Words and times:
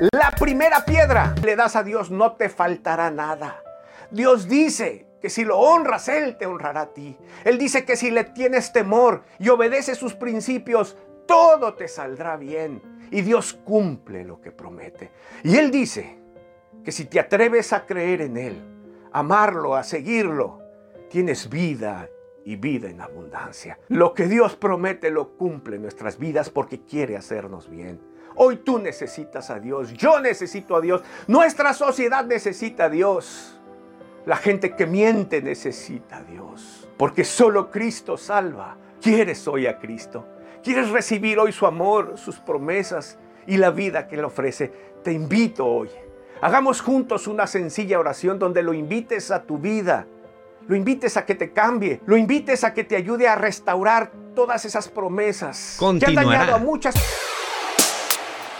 La 0.00 0.32
primera 0.32 0.84
piedra 0.84 1.34
le 1.44 1.54
das 1.54 1.76
a 1.76 1.84
Dios, 1.84 2.10
no 2.10 2.32
te 2.32 2.48
faltará 2.48 3.10
nada. 3.10 3.62
Dios 4.10 4.48
dice 4.48 5.06
que 5.20 5.30
si 5.30 5.44
lo 5.44 5.58
honras, 5.58 6.08
Él 6.08 6.36
te 6.36 6.46
honrará 6.46 6.82
a 6.82 6.92
ti. 6.92 7.16
Él 7.44 7.58
dice 7.58 7.84
que 7.84 7.96
si 7.96 8.10
le 8.10 8.24
tienes 8.24 8.72
temor 8.72 9.22
y 9.38 9.48
obedeces 9.50 9.96
sus 9.96 10.14
principios, 10.14 10.96
todo 11.26 11.74
te 11.74 11.86
saldrá 11.86 12.36
bien. 12.36 12.82
Y 13.10 13.22
Dios 13.22 13.52
cumple 13.52 14.24
lo 14.24 14.40
que 14.40 14.50
promete. 14.50 15.12
Y 15.44 15.56
Él 15.56 15.70
dice 15.70 16.18
que 16.84 16.90
si 16.90 17.04
te 17.04 17.20
atreves 17.20 17.72
a 17.72 17.86
creer 17.86 18.22
en 18.22 18.36
Él, 18.36 18.62
amarlo, 19.12 19.76
a 19.76 19.84
seguirlo, 19.84 20.60
tienes 21.08 21.48
vida 21.48 22.08
y 22.44 22.56
vida 22.56 22.88
en 22.88 23.00
abundancia. 23.00 23.78
Lo 23.88 24.14
que 24.14 24.26
Dios 24.26 24.56
promete 24.56 25.10
lo 25.10 25.36
cumple 25.36 25.76
en 25.76 25.82
nuestras 25.82 26.18
vidas 26.18 26.50
porque 26.50 26.80
quiere 26.80 27.16
hacernos 27.16 27.68
bien. 27.68 28.00
Hoy 28.36 28.56
tú 28.56 28.78
necesitas 28.78 29.50
a 29.50 29.60
Dios, 29.60 29.92
yo 29.94 30.20
necesito 30.20 30.76
a 30.76 30.80
Dios, 30.80 31.02
nuestra 31.26 31.72
sociedad 31.72 32.24
necesita 32.24 32.84
a 32.86 32.90
Dios. 32.90 33.60
La 34.26 34.36
gente 34.36 34.74
que 34.74 34.86
miente 34.86 35.42
necesita 35.42 36.16
a 36.18 36.22
Dios, 36.24 36.88
porque 36.96 37.24
solo 37.24 37.70
Cristo 37.70 38.16
salva. 38.16 38.78
¿Quieres 39.00 39.46
hoy 39.46 39.66
a 39.66 39.78
Cristo? 39.78 40.26
¿Quieres 40.62 40.88
recibir 40.88 41.38
hoy 41.38 41.52
su 41.52 41.66
amor, 41.66 42.16
sus 42.16 42.38
promesas 42.38 43.18
y 43.46 43.58
la 43.58 43.70
vida 43.70 44.08
que 44.08 44.16
Él 44.16 44.24
ofrece? 44.24 44.72
Te 45.02 45.12
invito 45.12 45.66
hoy. 45.66 45.90
Hagamos 46.40 46.80
juntos 46.80 47.26
una 47.26 47.46
sencilla 47.46 47.98
oración 47.98 48.38
donde 48.38 48.62
lo 48.62 48.72
invites 48.72 49.30
a 49.30 49.42
tu 49.42 49.58
vida, 49.58 50.06
lo 50.66 50.76
invites 50.76 51.16
a 51.16 51.24
que 51.24 51.34
te 51.34 51.52
cambie, 51.52 52.00
lo 52.06 52.16
invites 52.16 52.64
a 52.64 52.74
que 52.74 52.84
te 52.84 52.96
ayude 52.96 53.28
a 53.28 53.34
restaurar 53.34 54.12
todas 54.34 54.64
esas 54.64 54.88
promesas. 54.88 55.76
Que 55.78 56.06
han 56.06 56.14
dañado 56.14 56.54
a 56.54 56.58
muchas 56.58 56.94